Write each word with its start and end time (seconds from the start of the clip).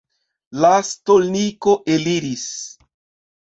La 0.63 0.71
stolniko 0.87 1.75
eliris. 1.97 2.47